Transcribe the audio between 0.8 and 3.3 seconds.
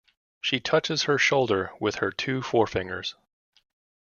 her shoulder with her two forefingers.